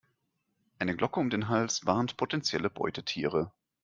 Eine 0.79 0.95
Glocke 0.95 1.19
um 1.19 1.29
den 1.29 1.47
Hals 1.47 1.85
warnt 1.85 2.17
potenzielle 2.17 2.71
Beutetiere. 2.71 3.51